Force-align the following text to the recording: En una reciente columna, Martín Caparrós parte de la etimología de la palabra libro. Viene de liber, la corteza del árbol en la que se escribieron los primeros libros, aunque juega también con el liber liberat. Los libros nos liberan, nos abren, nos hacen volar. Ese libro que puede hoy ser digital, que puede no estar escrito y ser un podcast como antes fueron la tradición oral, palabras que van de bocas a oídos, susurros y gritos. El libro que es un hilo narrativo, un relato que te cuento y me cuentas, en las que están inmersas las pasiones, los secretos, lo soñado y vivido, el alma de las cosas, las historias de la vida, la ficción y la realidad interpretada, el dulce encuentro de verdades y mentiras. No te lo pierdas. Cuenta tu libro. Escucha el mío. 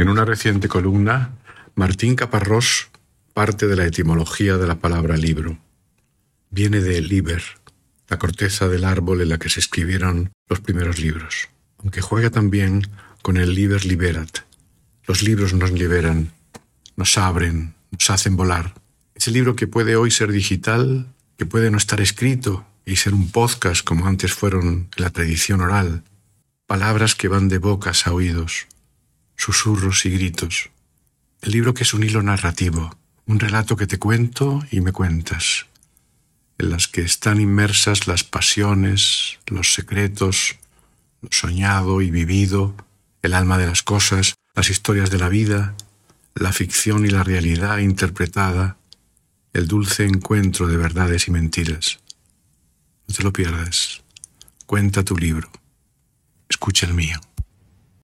En 0.00 0.08
una 0.08 0.24
reciente 0.24 0.66
columna, 0.66 1.32
Martín 1.74 2.16
Caparrós 2.16 2.88
parte 3.34 3.66
de 3.66 3.76
la 3.76 3.84
etimología 3.84 4.56
de 4.56 4.66
la 4.66 4.76
palabra 4.76 5.18
libro. 5.18 5.58
Viene 6.48 6.80
de 6.80 7.02
liber, 7.02 7.42
la 8.08 8.18
corteza 8.18 8.66
del 8.66 8.84
árbol 8.86 9.20
en 9.20 9.28
la 9.28 9.36
que 9.36 9.50
se 9.50 9.60
escribieron 9.60 10.32
los 10.48 10.60
primeros 10.60 10.98
libros, 10.98 11.50
aunque 11.76 12.00
juega 12.00 12.30
también 12.30 12.88
con 13.20 13.36
el 13.36 13.54
liber 13.54 13.84
liberat. 13.84 14.38
Los 15.06 15.22
libros 15.22 15.52
nos 15.52 15.70
liberan, 15.70 16.32
nos 16.96 17.18
abren, 17.18 17.74
nos 17.90 18.08
hacen 18.08 18.36
volar. 18.36 18.72
Ese 19.14 19.30
libro 19.30 19.54
que 19.54 19.66
puede 19.66 19.96
hoy 19.96 20.10
ser 20.10 20.32
digital, 20.32 21.12
que 21.36 21.44
puede 21.44 21.70
no 21.70 21.76
estar 21.76 22.00
escrito 22.00 22.64
y 22.86 22.96
ser 22.96 23.12
un 23.12 23.30
podcast 23.30 23.84
como 23.84 24.06
antes 24.06 24.32
fueron 24.32 24.88
la 24.96 25.10
tradición 25.10 25.60
oral, 25.60 26.04
palabras 26.66 27.14
que 27.14 27.28
van 27.28 27.50
de 27.50 27.58
bocas 27.58 28.06
a 28.06 28.14
oídos, 28.14 28.66
susurros 29.40 30.04
y 30.04 30.10
gritos. 30.10 30.70
El 31.40 31.52
libro 31.52 31.72
que 31.72 31.84
es 31.84 31.94
un 31.94 32.02
hilo 32.02 32.22
narrativo, 32.22 32.94
un 33.24 33.40
relato 33.40 33.74
que 33.74 33.86
te 33.86 33.98
cuento 33.98 34.62
y 34.70 34.82
me 34.82 34.92
cuentas, 34.92 35.66
en 36.58 36.68
las 36.68 36.88
que 36.88 37.00
están 37.00 37.40
inmersas 37.40 38.06
las 38.06 38.22
pasiones, 38.22 39.38
los 39.46 39.72
secretos, 39.72 40.56
lo 41.22 41.30
soñado 41.32 42.02
y 42.02 42.10
vivido, 42.10 42.74
el 43.22 43.32
alma 43.32 43.56
de 43.56 43.66
las 43.66 43.82
cosas, 43.82 44.34
las 44.54 44.68
historias 44.68 45.10
de 45.10 45.18
la 45.18 45.30
vida, 45.30 45.74
la 46.34 46.52
ficción 46.52 47.06
y 47.06 47.08
la 47.08 47.24
realidad 47.24 47.78
interpretada, 47.78 48.76
el 49.54 49.66
dulce 49.66 50.04
encuentro 50.04 50.66
de 50.66 50.76
verdades 50.76 51.28
y 51.28 51.30
mentiras. 51.30 52.00
No 53.08 53.14
te 53.14 53.22
lo 53.22 53.32
pierdas. 53.32 54.02
Cuenta 54.66 55.02
tu 55.02 55.16
libro. 55.16 55.50
Escucha 56.48 56.86
el 56.86 56.94
mío. 56.94 57.18